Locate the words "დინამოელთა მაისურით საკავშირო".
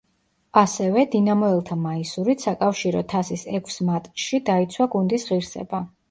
1.15-3.03